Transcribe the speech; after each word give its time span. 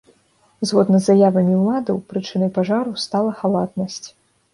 Згодна 0.69 1.01
з 1.01 1.05
заявамі 1.09 1.53
ўладаў, 1.61 1.99
прычынай 2.13 2.49
пажару 2.57 2.95
стала 3.05 3.35
халатнасць. 3.43 4.01